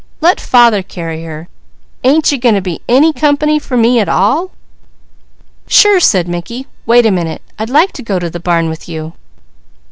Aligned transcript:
"Let 0.19 0.39
father 0.41 0.81
carry 0.81 1.23
her! 1.25 1.47
Ain't 2.03 2.31
you 2.31 2.39
going 2.39 2.55
to 2.55 2.59
be 2.61 2.81
any 2.89 3.13
company 3.13 3.59
for 3.59 3.77
me 3.77 3.99
at 3.99 4.09
all?" 4.09 4.49
"Sure!" 5.67 5.99
said 5.99 6.27
Mickey. 6.27 6.65
"Wait 6.87 7.05
a 7.05 7.11
minute! 7.11 7.43
I'd 7.59 7.69
like 7.69 7.91
to 7.91 8.01
go 8.01 8.17
to 8.17 8.27
the 8.27 8.39
barn 8.39 8.67
with 8.67 8.89
you." 8.89 9.13